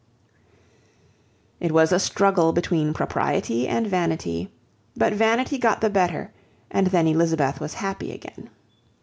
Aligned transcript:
It 1.59 1.71
was 1.71 1.91
a 1.91 1.99
struggle 1.99 2.53
between 2.53 2.91
propriety 2.91 3.67
and 3.67 3.85
vanity; 3.85 4.51
but 4.97 5.13
vanity 5.13 5.59
got 5.59 5.81
the 5.81 5.91
better, 5.91 6.31
and 6.71 6.87
then 6.87 7.05
Elizabeth 7.05 7.59
was 7.59 7.75
happy 7.75 8.11
again. 8.11 8.49